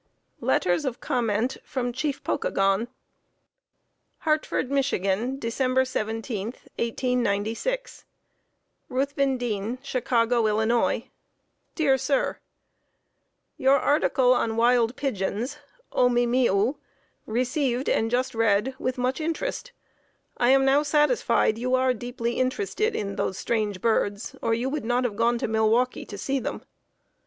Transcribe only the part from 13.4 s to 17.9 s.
Your article on wild pigeons (O me me oo) received